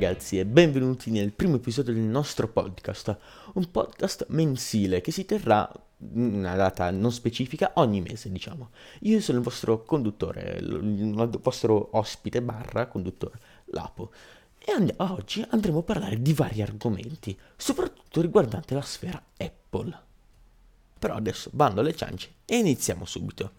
Ragazzi 0.00 0.38
e 0.38 0.46
benvenuti 0.46 1.10
nel 1.10 1.30
primo 1.30 1.56
episodio 1.56 1.92
del 1.92 2.00
nostro 2.00 2.48
podcast, 2.48 3.18
un 3.52 3.70
podcast 3.70 4.24
mensile 4.30 5.02
che 5.02 5.12
si 5.12 5.26
terrà 5.26 5.70
una 6.14 6.54
data 6.54 6.90
non 6.90 7.12
specifica 7.12 7.72
ogni 7.74 8.00
mese, 8.00 8.32
diciamo. 8.32 8.70
Io 9.00 9.20
sono 9.20 9.36
il 9.36 9.44
vostro 9.44 9.82
conduttore, 9.82 10.56
il 10.58 11.38
vostro 11.42 11.90
ospite 11.98 12.40
barra 12.40 12.86
conduttore, 12.86 13.38
Lapo. 13.66 14.10
E 14.58 14.72
and- 14.72 14.94
oggi 14.96 15.44
andremo 15.50 15.80
a 15.80 15.82
parlare 15.82 16.22
di 16.22 16.32
vari 16.32 16.62
argomenti, 16.62 17.38
soprattutto 17.54 18.22
riguardanti 18.22 18.72
la 18.72 18.80
sfera 18.80 19.22
Apple. 19.36 19.98
Però 20.98 21.14
adesso 21.14 21.50
bando 21.52 21.82
alle 21.82 21.94
ciance 21.94 22.36
e 22.46 22.56
iniziamo 22.56 23.04
subito. 23.04 23.52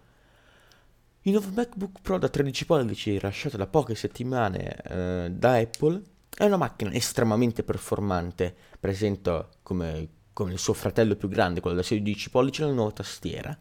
Il 1.21 1.33
nuovo 1.33 1.51
MacBook 1.53 2.01
Pro 2.01 2.17
da 2.17 2.29
13 2.29 2.65
pollici 2.65 3.11
rilasciato 3.11 3.57
da 3.57 3.67
poche 3.67 3.93
settimane 3.93 4.75
eh, 4.81 5.29
da 5.29 5.57
Apple 5.57 6.01
è 6.37 6.45
una 6.45 6.57
macchina 6.57 6.91
estremamente 6.93 7.63
performante, 7.63 8.55
presenta 8.79 9.47
come, 9.61 10.07
come, 10.33 10.53
il 10.53 10.59
suo 10.59 10.73
fratello 10.73 11.15
più 11.15 11.27
grande, 11.27 11.59
quello 11.59 11.75
da 11.75 11.83
16 11.83 12.29
pollici, 12.29 12.61
la 12.61 12.71
nuova 12.71 12.91
tastiera. 12.91 13.57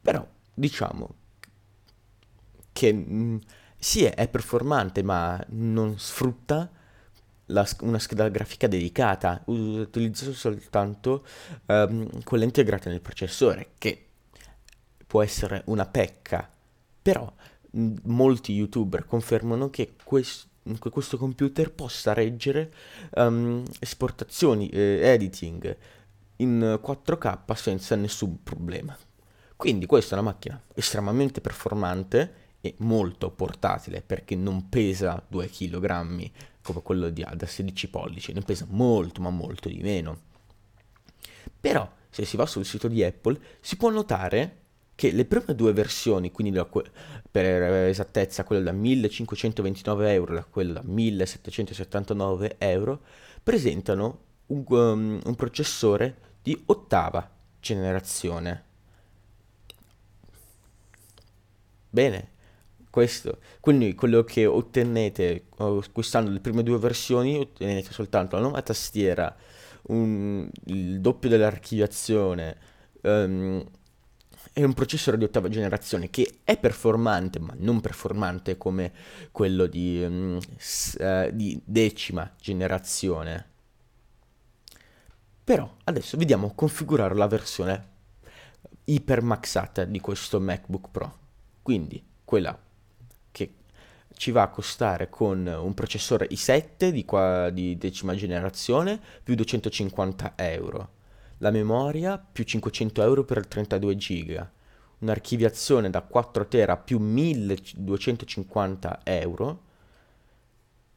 Però 0.00 0.26
diciamo 0.54 1.14
che 2.72 2.92
mm, 2.92 3.36
sì 3.76 4.04
è 4.04 4.28
performante 4.28 5.02
ma 5.02 5.42
non 5.48 5.98
sfrutta 5.98 6.70
la, 7.46 7.66
una 7.80 7.98
scheda 7.98 8.28
grafica 8.28 8.66
dedicata, 8.66 9.42
utilizza 9.46 10.30
soltanto 10.32 11.24
um, 11.66 12.22
quella 12.22 12.44
integrata 12.44 12.90
nel 12.90 13.00
processore, 13.00 13.70
che 13.78 14.06
può 15.06 15.22
essere 15.22 15.62
una 15.66 15.86
pecca. 15.86 16.48
Però 17.00 17.32
mh, 17.70 17.94
molti 18.04 18.52
youtuber 18.52 19.06
confermano 19.06 19.70
che 19.70 19.94
questo 20.04 20.46
questo 20.78 21.16
computer 21.16 21.72
possa 21.72 22.12
reggere 22.12 22.72
um, 23.14 23.62
esportazioni, 23.78 24.68
eh, 24.68 25.00
editing 25.02 25.76
in 26.36 26.80
4K 26.82 27.54
senza 27.54 27.96
nessun 27.96 28.42
problema. 28.42 28.96
Quindi 29.56 29.86
questa 29.86 30.14
è 30.14 30.18
una 30.18 30.30
macchina 30.30 30.60
estremamente 30.74 31.40
performante 31.40 32.46
e 32.60 32.74
molto 32.78 33.30
portatile 33.30 34.02
perché 34.02 34.34
non 34.36 34.68
pesa 34.68 35.22
2 35.26 35.48
kg 35.48 36.30
come 36.62 36.82
quello 36.82 37.08
di, 37.08 37.26
da 37.34 37.46
16 37.46 37.88
pollici, 37.88 38.32
ne 38.32 38.42
pesa 38.42 38.66
molto 38.68 39.20
ma 39.20 39.30
molto 39.30 39.68
di 39.68 39.78
meno. 39.78 40.26
Però 41.60 41.90
se 42.10 42.24
si 42.24 42.36
va 42.36 42.46
sul 42.46 42.64
sito 42.64 42.88
di 42.88 43.02
Apple 43.02 43.38
si 43.60 43.76
può 43.76 43.90
notare 43.90 44.66
che 44.98 45.12
le 45.12 45.26
prime 45.26 45.54
due 45.54 45.72
versioni, 45.72 46.32
quindi 46.32 46.52
da, 46.52 46.68
per 47.30 47.86
esattezza 47.86 48.42
quella 48.42 48.64
da 48.64 48.72
1529 48.72 50.12
euro 50.12 50.36
e 50.36 50.44
quella 50.50 50.72
da 50.72 50.82
1779 50.82 52.56
euro, 52.58 53.02
presentano 53.40 54.22
un, 54.46 54.64
um, 54.66 55.20
un 55.24 55.34
processore 55.36 56.16
di 56.42 56.60
ottava 56.66 57.30
generazione. 57.60 58.64
Bene, 61.90 62.30
questo. 62.90 63.38
Quindi 63.60 63.94
quello 63.94 64.24
che 64.24 64.46
ottenete 64.46 65.44
acquistando 65.58 66.28
le 66.28 66.40
prime 66.40 66.64
due 66.64 66.78
versioni, 66.78 67.38
ottenete 67.38 67.92
soltanto 67.92 68.34
la 68.34 68.42
nuova 68.42 68.62
tastiera, 68.62 69.32
un, 69.82 70.50
il 70.64 71.00
doppio 71.00 71.28
dell'archiviazione, 71.28 72.56
um, 73.02 73.64
è 74.52 74.62
un 74.64 74.74
processore 74.74 75.18
di 75.18 75.24
ottava 75.24 75.48
generazione 75.48 76.10
che 76.10 76.40
è 76.44 76.58
performante, 76.58 77.38
ma 77.38 77.54
non 77.58 77.80
performante 77.80 78.56
come 78.56 78.92
quello 79.30 79.66
di, 79.66 80.38
s- 80.56 80.96
uh, 80.98 81.30
di 81.32 81.60
decima 81.64 82.30
generazione. 82.40 83.46
Però 85.44 85.76
adesso 85.84 86.16
vediamo 86.16 86.52
configurare 86.54 87.14
la 87.14 87.26
versione 87.26 87.86
ipermaxata 88.84 89.84
di 89.84 90.00
questo 90.00 90.40
MacBook 90.40 90.88
Pro. 90.90 91.18
Quindi 91.62 92.02
quella 92.24 92.58
che 93.30 93.54
ci 94.16 94.30
va 94.30 94.42
a 94.42 94.48
costare 94.48 95.08
con 95.08 95.46
un 95.46 95.74
processore 95.74 96.28
i7 96.28 96.88
di, 96.88 97.04
qua, 97.04 97.50
di 97.50 97.78
decima 97.78 98.14
generazione 98.14 99.00
più 99.22 99.34
250 99.34 100.32
euro 100.36 100.96
la 101.38 101.50
memoria 101.50 102.18
più 102.18 102.44
500 102.44 103.02
euro 103.02 103.24
per 103.24 103.38
il 103.38 103.48
32 103.48 103.96
giga, 103.96 104.52
un'archiviazione 104.98 105.90
da 105.90 106.02
4 106.02 106.48
tera 106.48 106.76
più 106.76 106.98
1250 106.98 109.00
euro 109.04 109.66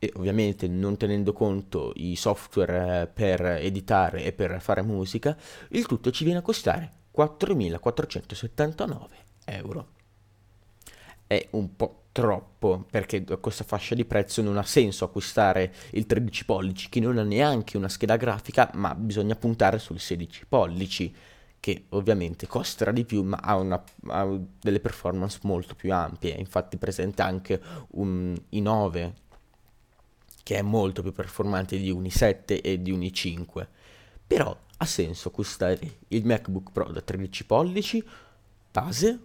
e 0.04 0.12
ovviamente 0.16 0.68
non 0.68 0.98
tenendo 0.98 1.32
conto 1.32 1.92
i 1.96 2.16
software 2.16 3.02
eh, 3.02 3.08
per 3.08 3.46
editare 3.46 4.24
e 4.24 4.34
per 4.34 4.60
fare 4.60 4.82
musica, 4.82 5.38
il 5.70 5.86
tutto 5.86 6.10
ci 6.10 6.24
viene 6.24 6.40
a 6.40 6.42
costare 6.42 6.92
4.479 7.16 9.06
euro. 9.46 9.90
È 11.28 11.48
un 11.52 11.76
po' 11.76 12.01
troppo 12.12 12.86
perché 12.90 13.24
a 13.30 13.38
questa 13.38 13.64
fascia 13.64 13.96
di 13.96 14.06
prezzo 14.06 14.42
non 14.42 14.58
ha 14.58 14.64
senso 14.64 15.06
acquistare 15.06 15.74
il 15.92 16.06
13 16.06 16.46
pollici 16.46 16.90
che 16.90 17.00
non 17.00 17.18
ha 17.18 17.24
neanche 17.24 17.78
una 17.78 17.88
scheda 17.88 18.18
grafica 18.18 18.70
ma 18.74 18.94
bisogna 18.96 19.36
puntare 19.36 19.80
sul 19.80 20.00
16 20.00 20.46
pollici 20.48 21.14
che 21.60 21.86
ovviamente 21.90 22.48
costerà 22.48 22.92
di 22.92 23.06
più 23.06 23.24
ma 23.24 23.38
ha, 23.38 23.56
una, 23.56 23.82
ha 24.08 24.40
delle 24.60 24.80
performance 24.80 25.40
molto 25.44 25.76
più 25.76 25.94
ampie. 25.94 26.34
Infatti 26.34 26.78
presenta 26.78 27.24
anche 27.24 27.62
un 27.92 28.36
i9 28.52 29.12
che 30.44 30.58
è 30.58 30.62
molto 30.64 31.04
più 31.04 31.14
performante 31.14 31.78
di 31.78 31.92
un 31.92 32.04
i7 32.04 32.62
e 32.62 32.82
di 32.82 32.92
un 32.92 33.02
i5 33.02 33.68
però 34.26 34.58
ha 34.78 34.86
senso 34.86 35.28
acquistare 35.28 35.80
il 36.08 36.26
MacBook 36.26 36.72
Pro 36.72 36.86
da 36.86 37.02
13 37.02 37.46
pollici 37.46 38.04
base 38.72 39.20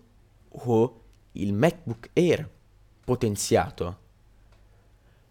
o 0.48 1.00
il 1.32 1.52
MacBook 1.54 2.10
Air 2.12 2.54
potenziato. 3.06 3.98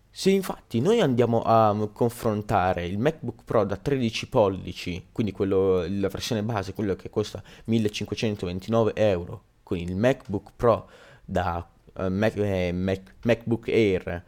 Se 0.09 0.29
infatti 0.29 0.79
noi 0.79 1.01
andiamo 1.01 1.41
a 1.41 1.75
confrontare 1.91 2.85
il 2.85 2.97
MacBook 2.97 3.43
Pro 3.43 3.65
da 3.65 3.75
13 3.75 4.29
pollici, 4.29 5.07
quindi 5.11 5.33
quello, 5.33 5.85
la 5.85 6.07
versione 6.07 6.41
base, 6.41 6.73
quello 6.73 6.95
che 6.95 7.09
costa 7.09 7.43
1529 7.65 8.93
euro, 8.95 9.43
con 9.61 9.77
il 9.77 9.93
MacBook 9.93 10.51
Pro 10.55 10.89
da 11.25 11.69
uh, 11.95 12.07
Mac, 12.07 12.37
eh, 12.37 12.71
Mac, 12.71 13.15
MacBook 13.23 13.67
Air, 13.67 14.23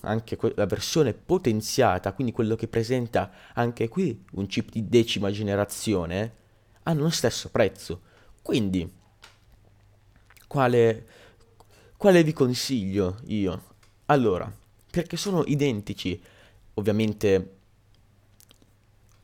anche 0.00 0.36
que- 0.36 0.54
la 0.56 0.64
versione 0.64 1.12
potenziata, 1.12 2.14
quindi 2.14 2.32
quello 2.32 2.56
che 2.56 2.66
presenta 2.66 3.30
anche 3.52 3.88
qui 3.88 4.24
un 4.32 4.46
chip 4.46 4.70
di 4.70 4.88
decima 4.88 5.30
generazione, 5.30 6.34
hanno 6.84 7.02
lo 7.02 7.10
stesso 7.10 7.50
prezzo. 7.50 8.00
Quindi, 8.40 8.90
quale 10.46 11.06
quale 12.00 12.24
vi 12.24 12.32
consiglio 12.32 13.18
io? 13.26 13.62
Allora, 14.06 14.50
perché 14.90 15.18
sono 15.18 15.44
identici, 15.44 16.18
ovviamente 16.74 17.56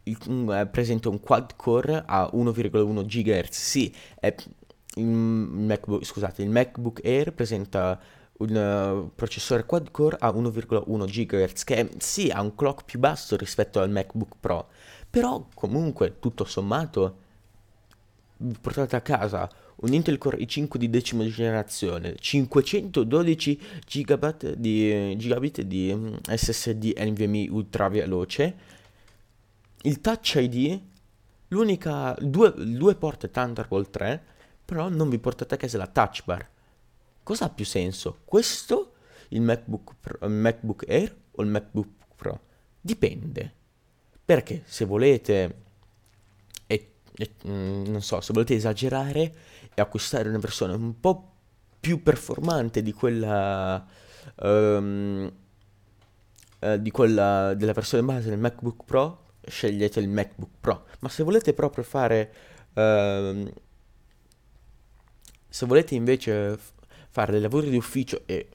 il, 0.03 0.51
eh, 0.51 0.67
presenta 0.67 1.09
un 1.09 1.19
quad 1.19 1.57
core 1.57 2.03
a 2.05 2.31
1,1 2.35 3.03
GHz, 3.07 3.49
sì, 3.51 3.95
è, 4.21 4.35
il, 4.97 5.07
MacBook, 5.07 6.05
scusate, 6.05 6.43
il 6.43 6.51
MacBook 6.51 7.01
Air 7.03 7.33
presenta 7.33 7.99
un 8.41 8.55
uh, 8.55 9.11
processore 9.15 9.65
quad 9.65 9.91
core 9.91 10.19
a 10.21 10.29
1,1 10.29 11.07
GHz 11.07 11.65
che 11.65 11.91
sì 11.97 12.29
ha 12.29 12.43
un 12.43 12.55
clock 12.55 12.85
più 12.85 12.99
basso 12.99 13.39
rispetto 13.39 13.81
al 13.81 13.89
MacBook 13.89 14.35
Pro 14.39 14.69
però 15.09 15.49
comunque 15.55 16.19
tutto 16.19 16.45
sommato 16.45 17.25
portate 18.61 18.97
a 18.97 19.01
casa 19.01 19.49
un 19.77 19.93
Intel 19.93 20.19
Core 20.19 20.39
i5 20.39 20.77
di 20.77 20.89
decima 20.89 21.25
generazione, 21.27 22.15
512 22.19 23.61
GB 23.87 24.53
di, 24.55 25.15
gigabit 25.17 25.63
di 25.63 25.93
mm, 25.95 26.15
SSD 26.27 26.95
NVMe 26.97 27.49
ultra 27.51 27.89
veloce, 27.89 28.57
il 29.83 30.01
Touch 30.01 30.37
ID, 30.37 30.81
l'unica, 31.49 32.17
due, 32.21 32.55
due 32.57 32.95
porte 32.95 33.31
Thunderbolt 33.31 33.91
3, 33.91 34.25
però 34.65 34.89
non 34.89 35.09
vi 35.09 35.19
portate 35.19 35.55
a 35.55 35.59
casa 35.59 35.79
la 35.79 35.87
Touch 35.87 36.25
Bar. 36.25 36.49
Cosa 37.23 37.45
ha 37.47 37.51
più 37.51 37.65
senso? 37.65 38.21
Questo, 38.25 38.95
il 39.29 39.43
MacBook, 39.43 39.95
Pro, 40.01 40.27
il 40.27 40.33
MacBook 40.33 40.85
Air 40.89 41.15
o 41.33 41.43
il 41.43 41.49
MacBook 41.49 41.89
Pro? 42.17 42.41
Dipende. 42.81 43.53
Perché 44.25 44.63
se 44.65 44.85
volete 44.85 45.65
non 47.43 48.03
so, 48.03 48.21
se 48.21 48.33
volete 48.33 48.55
esagerare 48.55 49.35
e 49.75 49.81
acquistare 49.81 50.29
una 50.29 50.39
versione 50.39 50.75
un 50.75 51.01
po' 51.01 51.33
più 51.81 52.03
performante 52.03 52.83
di 52.83 52.93
quella, 52.93 53.87
um, 54.41 55.33
uh, 56.59 56.77
di 56.77 56.91
quella 56.91 57.55
della 57.55 57.73
versione 57.73 58.03
base 58.03 58.29
del 58.29 58.39
MacBook 58.39 58.85
Pro, 58.85 59.25
scegliete 59.47 60.01
il 60.01 60.09
MacBook 60.09 60.51
Pro. 60.61 60.87
Ma 61.01 61.09
se 61.09 61.23
volete 61.23 61.53
proprio 61.55 61.85
fare... 61.85 62.33
Uh, 62.75 63.51
se 65.49 65.65
volete 65.65 65.95
invece 65.95 66.59
fare 67.09 67.33
dei 67.33 67.41
lavori 67.41 67.71
di 67.71 67.77
ufficio 67.77 68.23
e 68.27 68.49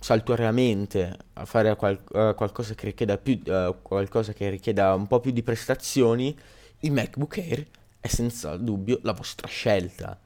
saltuariamente 0.00 1.16
fare 1.44 1.76
qual- 1.76 2.02
uh, 2.10 2.34
qualcosa, 2.34 2.74
che 2.74 2.86
richieda 2.86 3.18
più, 3.18 3.40
uh, 3.46 3.76
qualcosa 3.82 4.32
che 4.32 4.50
richieda 4.50 4.94
un 4.94 5.06
po' 5.06 5.20
più 5.20 5.30
di 5.30 5.44
prestazioni, 5.44 6.36
il 6.82 6.92
MacBook 6.92 7.38
Air 7.38 7.66
è 8.00 8.06
senza 8.08 8.56
dubbio 8.56 8.98
la 9.02 9.12
vostra 9.12 9.46
scelta. 9.46 10.18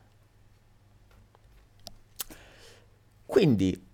Quindi 3.27 3.85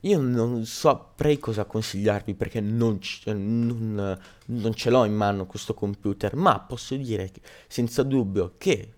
io 0.00 0.20
non 0.20 0.64
saprei 0.66 1.38
cosa 1.38 1.64
consigliarvi 1.64 2.34
perché 2.34 2.60
non, 2.60 2.98
c- 2.98 3.26
non, 3.26 4.18
non, 4.46 4.74
ce 4.74 4.90
l'ho 4.90 5.04
in 5.04 5.14
mano 5.14 5.46
questo 5.46 5.74
computer, 5.74 6.34
ma 6.34 6.60
posso 6.60 6.96
dire 6.96 7.30
che, 7.30 7.40
senza 7.66 8.02
dubbio 8.02 8.54
che 8.56 8.92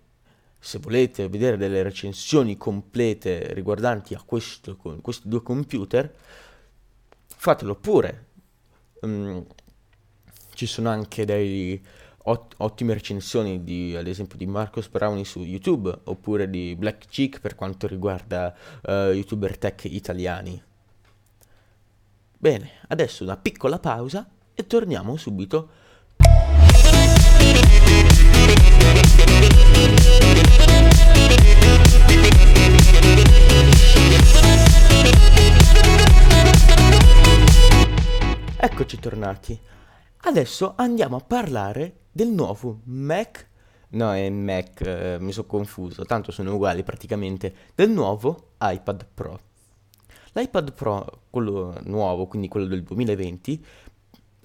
se 0.59 0.77
volete 0.79 1.29
vedere 1.29 1.57
delle 1.57 1.83
recensioni 1.83 2.57
complete 2.57 3.53
riguardanti 3.53 4.13
a 4.13 4.21
questo, 4.23 4.75
questi 4.75 5.27
due 5.27 5.41
computer, 5.41 6.13
fatelo 7.27 7.75
pure. 7.75 8.27
Um, 9.01 9.45
ci 10.53 10.65
sono 10.65 10.89
anche 10.89 11.23
dei 11.23 11.81
ot- 12.23 12.55
ottime 12.57 12.93
recensioni 12.93 13.63
di, 13.63 13.95
ad 13.95 14.07
esempio 14.07 14.37
di 14.37 14.45
Marcos 14.45 14.89
Brownie 14.89 15.23
su 15.23 15.41
YouTube 15.41 15.93
oppure 16.05 16.49
di 16.49 16.75
Black 16.75 17.07
Cheek 17.07 17.39
per 17.39 17.55
quanto 17.55 17.87
riguarda 17.87 18.53
uh, 18.83 18.91
youtuber 19.11 19.57
tech 19.57 19.85
italiani. 19.85 20.61
Bene, 22.37 22.71
adesso 22.87 23.23
una 23.23 23.37
piccola 23.37 23.79
pausa 23.79 24.29
e 24.53 24.65
torniamo 24.65 25.15
subito 25.17 25.69
Eccoci 38.61 38.99
tornati. 38.99 39.59
Adesso 40.21 40.73
andiamo 40.75 41.15
a 41.15 41.21
parlare 41.21 42.01
del 42.11 42.27
nuovo 42.27 42.81
Mac. 42.85 43.47
No, 43.91 44.13
è 44.13 44.29
Mac, 44.29 44.81
eh, 44.81 45.17
mi 45.19 45.31
sono 45.31 45.47
confuso, 45.47 46.03
tanto 46.03 46.31
sono 46.31 46.53
uguali 46.53 46.83
praticamente. 46.83 47.53
Del 47.73 47.89
nuovo 47.89 48.51
iPad 48.59 49.07
Pro. 49.13 49.39
L'iPad 50.33 50.73
Pro, 50.73 51.21
quello 51.29 51.73
nuovo, 51.85 52.27
quindi 52.27 52.49
quello 52.49 52.67
del 52.67 52.83
2020, 52.83 53.65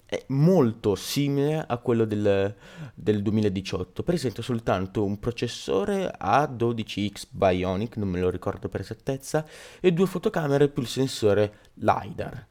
è 0.05 0.23
molto 0.29 0.95
simile 0.95 1.65
a 1.67 1.77
quello 1.77 2.05
del, 2.05 2.55
del 2.93 3.21
2018. 3.21 4.01
Presenta 4.01 4.41
soltanto 4.41 5.03
un 5.03 5.19
processore 5.19 6.15
A12X 6.19 7.27
Bionic, 7.29 7.97
non 7.97 8.07
me 8.07 8.21
lo 8.21 8.29
ricordo 8.29 8.69
per 8.69 8.79
esattezza, 8.79 9.45
e 9.81 9.91
due 9.91 10.07
fotocamere 10.07 10.69
più 10.69 10.81
il 10.81 10.87
sensore 10.87 11.71
LiDAR. 11.75 12.47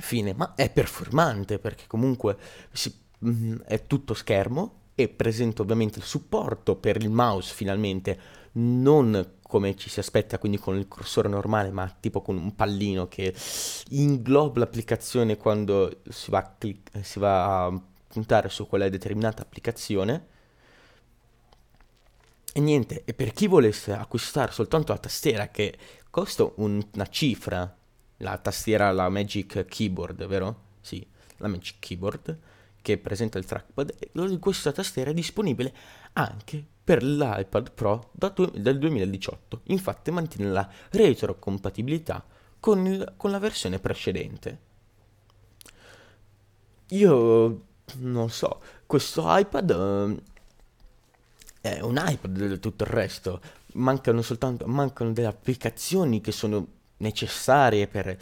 Fine, 0.00 0.32
ma 0.32 0.54
è 0.54 0.70
performante 0.70 1.58
perché 1.58 1.84
comunque 1.88 2.36
si, 2.72 2.94
mh, 3.18 3.30
mm, 3.30 3.56
è 3.66 3.86
tutto 3.86 4.14
schermo 4.14 4.74
e 4.94 5.08
presenta 5.08 5.62
ovviamente 5.62 5.98
il 5.98 6.04
supporto 6.04 6.76
per 6.76 6.96
il 6.96 7.10
mouse 7.10 7.52
finalmente, 7.52 8.18
non 8.52 9.36
come 9.42 9.76
ci 9.76 9.88
si 9.88 9.98
aspetta, 9.98 10.38
quindi 10.38 10.58
con 10.58 10.76
il 10.76 10.86
cursore 10.88 11.28
normale, 11.28 11.70
ma 11.70 11.88
tipo 12.00 12.20
con 12.20 12.36
un 12.36 12.54
pallino 12.54 13.08
che 13.08 13.34
ingloba 13.90 14.60
l'applicazione 14.60 15.36
quando 15.36 16.00
si 16.08 16.30
va 16.30 16.38
a, 16.38 16.54
clic- 16.56 17.00
si 17.00 17.18
va 17.18 17.64
a 17.64 17.82
puntare 18.08 18.48
su 18.50 18.66
quella 18.66 18.88
determinata 18.88 19.42
applicazione. 19.42 20.26
E 22.52 22.60
niente, 22.60 23.04
e 23.04 23.14
per 23.14 23.32
chi 23.32 23.46
volesse 23.46 23.92
acquistare 23.92 24.52
soltanto 24.52 24.92
la 24.92 24.98
tastiera 24.98 25.48
che 25.48 25.76
costa 26.10 26.50
un- 26.56 26.84
una 26.94 27.06
cifra, 27.06 27.77
la 28.18 28.38
tastiera, 28.38 28.90
la 28.92 29.08
Magic 29.08 29.64
Keyboard, 29.66 30.26
vero? 30.26 30.62
Sì, 30.80 31.06
la 31.38 31.48
Magic 31.48 31.76
Keyboard 31.78 32.38
che 32.80 32.96
presenta 32.96 33.38
il 33.38 33.44
trackpad, 33.44 34.38
questa 34.38 34.72
tastiera 34.72 35.10
è 35.10 35.14
disponibile 35.14 35.74
anche 36.14 36.64
per 36.82 37.02
l'iPad 37.02 37.72
Pro 37.72 38.12
del 38.54 38.78
2018. 38.78 39.60
Infatti 39.64 40.10
mantiene 40.10 40.50
la 40.50 40.66
retrocompatibilità 40.90 42.24
con, 42.58 42.86
il, 42.86 43.12
con 43.16 43.30
la 43.30 43.38
versione 43.38 43.78
precedente. 43.78 44.60
Io 46.88 47.62
non 47.96 48.30
so, 48.30 48.62
questo 48.86 49.24
iPad 49.26 49.70
uh, 49.70 50.22
è 51.60 51.80
un 51.80 52.02
iPad 52.02 52.38
del 52.38 52.58
tutto 52.58 52.84
il 52.84 52.90
resto. 52.90 53.40
Mancano 53.74 54.22
soltanto 54.22 54.66
mancano 54.66 55.12
delle 55.12 55.26
applicazioni 55.26 56.22
che 56.22 56.32
sono 56.32 56.77
necessarie 56.98 57.86
per, 57.86 58.16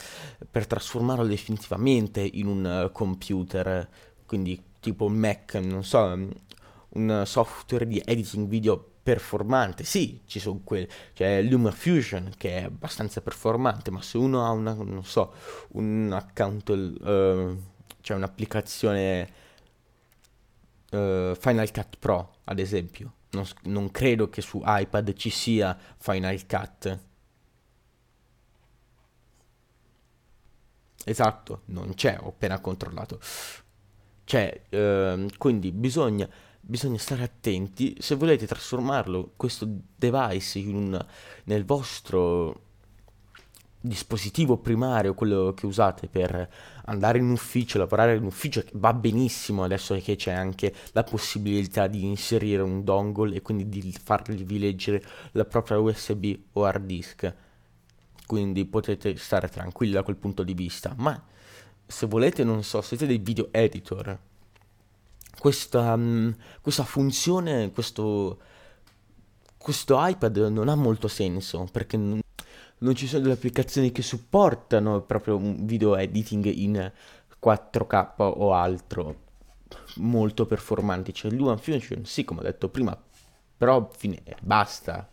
per 0.50 0.67
trasformarlo 0.67 1.26
definitivamente 1.26 2.20
in 2.20 2.46
un 2.46 2.84
uh, 2.84 2.93
computer, 2.93 3.88
quindi 4.26 4.62
tipo 4.81 5.08
Mac, 5.08 5.55
non 5.55 5.84
so, 5.84 6.19
un 6.88 7.23
software 7.26 7.87
di 7.87 8.02
editing 8.05 8.49
video 8.49 8.93
performante. 9.02 9.84
Sì, 9.84 10.23
ci 10.26 10.40
sono 10.40 10.61
quelli, 10.64 10.88
c'è 11.14 11.43
LumaFusion 11.43 12.32
che 12.37 12.58
è 12.58 12.62
abbastanza 12.64 13.20
performante, 13.20 13.90
ma 13.90 14.02
se 14.02 14.19
uno 14.19 14.44
ha 14.44 14.50
una, 14.50 14.73
non 14.73 15.05
so, 15.05 15.32
un 15.73 16.11
account, 16.12 16.69
uh, 16.69 17.56
cioè 18.00 18.17
un'applicazione 18.17 19.31
uh, 20.90 21.34
Final 21.34 21.70
Cut 21.70 21.96
Pro, 21.99 22.34
ad 22.44 22.58
esempio, 22.58 23.12
non, 23.31 23.44
non 23.64 23.90
credo 23.90 24.28
che 24.28 24.40
su 24.40 24.61
iPad 24.64 25.12
ci 25.14 25.31
sia 25.31 25.78
Final 25.99 26.46
Cut. 26.46 26.99
Esatto, 31.04 31.62
non 31.66 31.94
c'è, 31.94 32.19
ho 32.20 32.28
appena 32.28 32.60
controllato. 32.60 33.20
C'è, 34.25 34.62
uh, 34.70 35.28
quindi 35.38 35.70
bisogna 35.70 36.28
bisogna 36.66 36.98
stare 36.98 37.22
attenti 37.22 37.96
se 38.00 38.16
volete 38.16 38.44
trasformarlo 38.44 39.34
questo 39.37 39.69
device 39.94 40.58
un, 40.58 41.06
nel 41.44 41.64
vostro 41.64 42.62
dispositivo 43.81 44.56
primario, 44.56 45.14
quello 45.14 45.54
che 45.54 45.64
usate 45.64 46.08
per 46.08 46.49
andare 46.87 47.18
in 47.18 47.30
ufficio, 47.30 47.78
lavorare 47.78 48.16
in 48.16 48.25
ufficio, 48.25 48.64
va 48.73 48.92
benissimo 48.92 49.62
adesso 49.62 49.97
che 50.02 50.16
c'è 50.16 50.32
anche 50.32 50.75
la 50.92 51.04
possibilità 51.04 51.87
di 51.87 52.04
inserire 52.04 52.62
un 52.62 52.82
dongle 52.82 53.37
e 53.37 53.42
quindi 53.42 53.68
di 53.68 53.92
farvi 53.92 54.59
leggere 54.59 55.02
la 55.32 55.44
propria 55.44 55.78
USB 55.78 56.35
o 56.52 56.64
hard 56.64 56.85
disk. 56.85 57.35
Quindi 58.26 58.64
potete 58.64 59.16
stare 59.16 59.49
tranquilli 59.49 59.92
da 59.92 60.02
quel 60.02 60.16
punto 60.16 60.42
di 60.42 60.54
vista. 60.54 60.95
Ma 60.99 61.23
se 61.87 62.06
volete, 62.06 62.45
non 62.45 62.62
so, 62.64 62.83
siete 62.83 63.06
dei 63.06 63.18
video 63.18 63.49
editor 63.52 64.18
questa, 65.38 65.92
um, 65.92 66.35
questa 66.61 66.85
funzione, 66.85 67.71
questo, 67.71 68.38
questo 69.59 69.97
iPad 69.99 70.37
non 70.50 70.68
ha 70.68 70.75
molto 70.75 71.09
senso 71.09 71.68
perché 71.71 71.97
non, 71.97 72.21
non 72.78 72.95
ci 72.95 73.06
sono 73.06 73.23
delle 73.23 73.35
applicazioni 73.35 73.92
che 73.92 74.02
supportano 74.02 75.02
proprio 75.02 75.37
un 75.37 75.64
video 75.66 75.97
editing 75.97 76.45
in 76.47 76.90
4K 77.42 78.14
o 78.18 78.54
altro 78.54 79.25
molto 79.97 80.47
performanti. 80.47 81.12
C'è 81.12 81.28
cioè, 81.28 81.33
Luma 81.33 81.56
Fusion, 81.56 82.04
sì, 82.04 82.25
come 82.25 82.40
ho 82.40 82.45
detto 82.45 82.68
prima, 82.68 82.99
però 83.56 83.88
fine, 83.95 84.23
basta. 84.40 85.09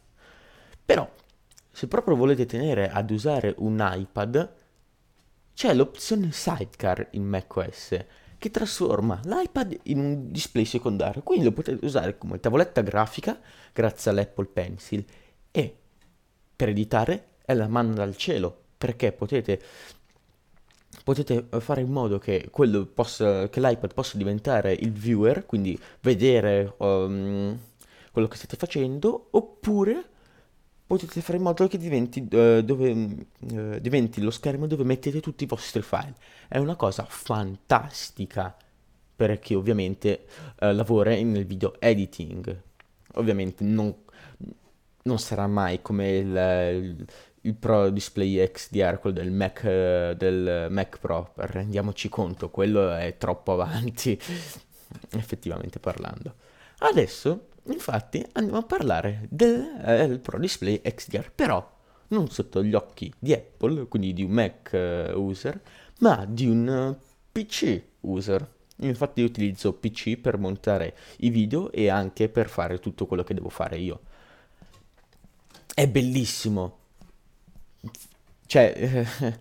Però, 0.85 1.09
se 1.73 1.87
proprio 1.87 2.15
volete 2.15 2.45
tenere 2.45 2.87
ad 2.87 3.09
usare 3.09 3.55
un 3.57 3.83
iPad, 3.83 4.53
c'è 5.55 5.73
l'opzione 5.73 6.31
Sidecar 6.31 7.07
in 7.11 7.23
macOS 7.23 7.97
che 8.37 8.51
trasforma 8.51 9.19
l'iPad 9.23 9.79
in 9.83 9.97
un 9.97 10.31
display 10.31 10.65
secondario, 10.65 11.23
quindi 11.23 11.45
lo 11.45 11.51
potete 11.51 11.83
usare 11.83 12.17
come 12.17 12.39
tavoletta 12.39 12.81
grafica 12.81 13.39
grazie 13.71 14.11
all'Apple 14.11 14.45
Pencil 14.45 15.03
e 15.49 15.77
per 16.55 16.69
editare 16.69 17.29
è 17.43 17.55
la 17.55 17.67
mano 17.67 17.93
dal 17.93 18.15
cielo 18.17 18.55
perché 18.77 19.11
potete, 19.11 19.59
potete 21.03 21.47
fare 21.59 21.81
in 21.81 21.89
modo 21.89 22.19
che, 22.19 22.51
possa, 22.93 23.49
che 23.49 23.59
l'iPad 23.59 23.95
possa 23.95 24.17
diventare 24.17 24.73
il 24.73 24.91
viewer, 24.91 25.47
quindi 25.47 25.79
vedere 26.01 26.75
um, 26.77 27.57
quello 28.11 28.27
che 28.27 28.37
state 28.37 28.57
facendo, 28.57 29.29
oppure 29.31 30.11
potete 30.97 31.21
fare 31.21 31.37
in 31.37 31.43
modo 31.43 31.67
che 31.67 31.77
diventi, 31.77 32.19
uh, 32.19 32.61
dove, 32.61 32.91
uh, 32.91 33.79
diventi, 33.79 34.21
lo 34.21 34.31
schermo 34.31 34.67
dove 34.67 34.83
mettete 34.83 35.19
tutti 35.19 35.43
i 35.43 35.47
vostri 35.47 35.81
file. 35.81 36.13
È 36.47 36.57
una 36.57 36.75
cosa 36.75 37.05
fantastica 37.07 38.55
per 39.15 39.39
chi 39.39 39.55
ovviamente 39.55 40.25
uh, 40.61 40.71
lavora 40.71 41.11
nel 41.11 41.45
video 41.45 41.79
editing. 41.79 42.61
Ovviamente 43.15 43.63
non, 43.63 43.93
non 45.03 45.19
sarà 45.19 45.47
mai 45.47 45.81
come 45.81 46.17
il, 46.17 47.05
il, 47.41 47.55
Pro 47.55 47.89
Display 47.89 48.49
XDR, 48.51 48.99
quello 48.99 49.17
del 49.17 49.31
Mac, 49.31 49.63
del 49.63 50.67
Mac 50.69 50.99
Pro, 50.99 51.33
rendiamoci 51.35 52.09
conto, 52.09 52.49
quello 52.49 52.93
è 52.93 53.17
troppo 53.17 53.53
avanti, 53.53 54.19
effettivamente 55.11 55.79
parlando. 55.79 56.35
Adesso 56.79 57.47
Infatti 57.65 58.25
andiamo 58.33 58.59
a 58.59 58.63
parlare 58.63 59.27
del, 59.29 59.81
eh, 59.85 60.19
Pro 60.19 60.37
Display 60.37 60.81
XDR, 60.81 61.31
però 61.33 61.71
non 62.09 62.29
sotto 62.29 62.63
gli 62.63 62.73
occhi 62.73 63.11
di 63.17 63.33
Apple, 63.33 63.87
quindi 63.87 64.13
di 64.13 64.23
un 64.23 64.31
Mac 64.31 64.73
eh, 64.73 65.13
user, 65.13 65.61
ma 65.99 66.25
di 66.27 66.47
un 66.47 66.67
eh, 66.67 66.97
PC 67.31 67.81
user. 68.01 68.51
Infatti 68.77 69.21
io 69.21 69.27
utilizzo 69.27 69.73
PC 69.73 70.17
per 70.17 70.37
montare 70.37 70.95
i 71.17 71.29
video 71.29 71.71
e 71.71 71.89
anche 71.89 72.27
per 72.27 72.49
fare 72.49 72.79
tutto 72.79 73.05
quello 73.05 73.23
che 73.23 73.33
devo 73.33 73.49
fare 73.49 73.77
io. 73.77 74.01
È 75.73 75.87
bellissimo. 75.87 76.79
Cioè, 78.45 79.05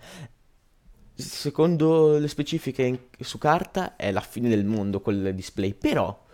secondo 1.14 2.18
le 2.18 2.28
specifiche 2.28 2.82
in, 2.82 2.98
su 3.18 3.38
carta 3.38 3.96
è 3.96 4.12
la 4.12 4.20
fine 4.20 4.48
del 4.48 4.64
mondo 4.64 5.00
quel 5.00 5.34
display, 5.34 5.74
però 5.74 6.24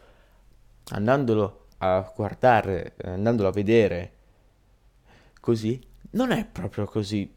andandolo 0.90 1.67
a 1.78 2.12
guardare, 2.14 2.94
andandolo 3.04 3.48
a 3.48 3.52
vedere 3.52 4.12
così, 5.40 5.80
non 6.10 6.30
è 6.30 6.44
proprio 6.44 6.84
così 6.84 7.32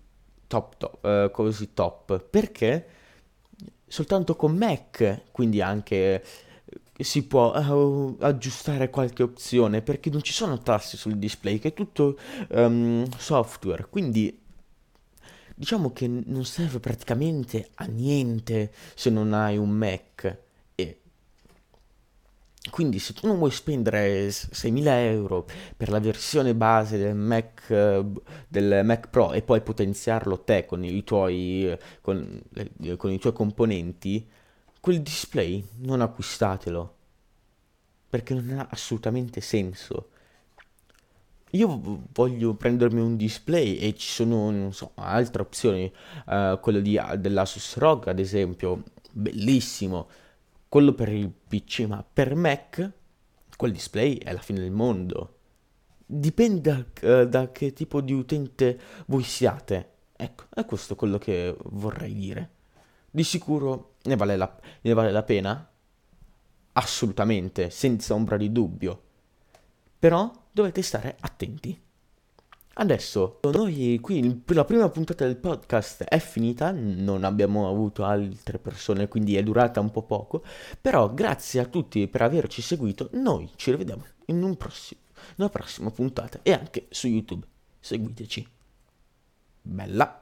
top, 0.47 0.77
top, 0.77 1.05
eh, 1.05 1.29
così 1.31 1.73
top 1.73 2.19
perché 2.19 2.87
soltanto 3.87 4.35
con 4.35 4.55
Mac, 4.55 5.23
quindi 5.31 5.61
anche 5.61 6.23
si 6.97 7.25
può 7.25 7.57
uh, 7.57 8.17
aggiustare 8.19 8.89
qualche 8.89 9.23
opzione 9.23 9.81
perché 9.81 10.09
non 10.09 10.21
ci 10.21 10.33
sono 10.33 10.59
tasti 10.59 10.97
sul 10.97 11.17
display, 11.17 11.59
che 11.59 11.69
è 11.69 11.73
tutto 11.73 12.17
um, 12.49 13.07
software, 13.17 13.87
quindi 13.89 14.39
diciamo 15.55 15.91
che 15.91 16.07
non 16.07 16.45
serve 16.45 16.79
praticamente 16.79 17.69
a 17.75 17.85
niente 17.85 18.71
se 18.95 19.09
non 19.09 19.33
hai 19.33 19.57
un 19.57 19.69
Mac. 19.69 20.37
Quindi 22.69 22.99
se 22.99 23.13
tu 23.13 23.25
non 23.25 23.37
vuoi 23.37 23.49
spendere 23.49 24.27
6.000 24.27 24.83
euro 24.85 25.47
per 25.75 25.89
la 25.89 25.99
versione 25.99 26.53
base 26.53 26.97
del 26.99 27.15
Mac, 27.15 27.67
del 28.47 28.85
Mac 28.85 29.09
Pro 29.09 29.33
e 29.33 29.41
poi 29.41 29.61
potenziarlo 29.61 30.41
te 30.41 30.65
con 30.65 30.83
i 30.83 31.03
tuoi, 31.03 31.75
con, 32.01 32.39
con 32.97 33.11
i 33.11 33.17
tuoi 33.17 33.33
componenti, 33.33 34.29
quel 34.79 35.01
display 35.01 35.65
non 35.77 36.01
acquistatelo. 36.01 36.95
Perché 38.09 38.33
non 38.35 38.59
ha 38.59 38.67
assolutamente 38.69 39.41
senso. 39.41 40.09
Io 41.51 42.05
voglio 42.13 42.53
prendermi 42.53 43.01
un 43.01 43.17
display 43.17 43.77
e 43.77 43.95
ci 43.95 44.07
sono, 44.07 44.51
non 44.51 44.71
so, 44.73 44.91
altre 44.95 45.41
opzioni, 45.41 45.91
uh, 46.27 46.59
quello 46.59 46.79
di, 46.79 46.99
dell'Asus 47.17 47.75
ROG 47.77 48.07
ad 48.07 48.19
esempio, 48.19 48.83
bellissimo, 49.11 50.07
quello 50.71 50.93
per 50.93 51.09
il 51.09 51.29
PC, 51.29 51.81
ma 51.81 52.01
per 52.01 52.33
Mac 52.33 52.91
quel 53.57 53.73
display 53.73 54.15
è 54.15 54.31
la 54.31 54.39
fine 54.39 54.61
del 54.61 54.71
mondo. 54.71 55.39
Dipende 56.05 56.61
da, 57.01 57.19
uh, 57.23 57.27
da 57.27 57.51
che 57.51 57.73
tipo 57.73 57.99
di 57.99 58.13
utente 58.13 58.79
voi 59.07 59.23
siate. 59.23 59.89
Ecco, 60.15 60.45
è 60.53 60.63
questo 60.63 60.95
quello 60.95 61.17
che 61.17 61.53
vorrei 61.65 62.13
dire. 62.13 62.51
Di 63.11 63.25
sicuro 63.25 63.95
ne 64.03 64.15
vale 64.15 64.37
la, 64.37 64.59
ne 64.79 64.93
vale 64.93 65.11
la 65.11 65.23
pena? 65.23 65.69
Assolutamente, 66.71 67.69
senza 67.69 68.13
ombra 68.13 68.37
di 68.37 68.49
dubbio. 68.49 69.03
Però 69.99 70.31
dovete 70.53 70.81
stare 70.83 71.17
attenti. 71.19 71.77
Adesso, 72.73 73.39
noi 73.51 73.99
qui 74.01 74.43
la 74.45 74.63
prima 74.63 74.87
puntata 74.89 75.25
del 75.25 75.35
podcast 75.35 76.03
è 76.03 76.19
finita, 76.19 76.71
non 76.71 77.25
abbiamo 77.25 77.67
avuto 77.67 78.05
altre 78.05 78.59
persone, 78.59 79.09
quindi 79.09 79.35
è 79.35 79.43
durata 79.43 79.81
un 79.81 79.91
po' 79.91 80.03
poco, 80.03 80.41
però 80.79 81.13
grazie 81.13 81.59
a 81.59 81.65
tutti 81.65 82.07
per 82.07 82.21
averci 82.21 82.61
seguito, 82.61 83.09
noi 83.13 83.49
ci 83.57 83.71
rivediamo 83.71 84.05
in 84.27 84.41
un 84.41 84.55
prossimo, 84.55 85.01
una 85.35 85.49
prossima 85.49 85.91
puntata 85.91 86.39
e 86.43 86.53
anche 86.53 86.85
su 86.89 87.07
YouTube. 87.07 87.45
Seguiteci. 87.79 88.47
Bella! 89.63 90.19